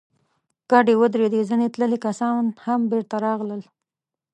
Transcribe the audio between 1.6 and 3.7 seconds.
تللي کسان هم بېرته راغلل.